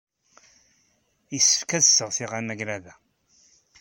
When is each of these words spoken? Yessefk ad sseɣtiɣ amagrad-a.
Yessefk 1.33 1.71
ad 1.77 1.83
sseɣtiɣ 1.85 2.31
amagrad-a. 2.39 2.95